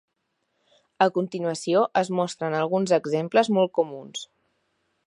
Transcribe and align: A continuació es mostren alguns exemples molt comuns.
A 1.05 1.07
continuació 1.17 1.83
es 2.03 2.11
mostren 2.21 2.59
alguns 2.63 2.95
exemples 2.99 3.53
molt 3.59 3.77
comuns. 3.81 4.27